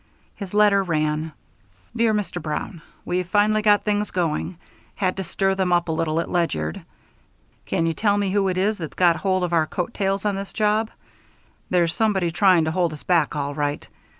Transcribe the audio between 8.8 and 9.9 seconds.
got hold of our